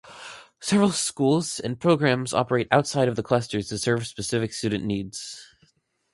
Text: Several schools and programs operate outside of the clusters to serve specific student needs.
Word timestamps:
Several 0.59 0.89
schools 0.93 1.59
and 1.59 1.79
programs 1.79 2.33
operate 2.33 2.67
outside 2.71 3.07
of 3.07 3.15
the 3.15 3.21
clusters 3.21 3.67
to 3.67 3.77
serve 3.77 4.07
specific 4.07 4.51
student 4.51 4.83
needs. 4.83 5.45